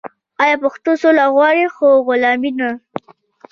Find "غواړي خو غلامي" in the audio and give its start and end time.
1.35-2.51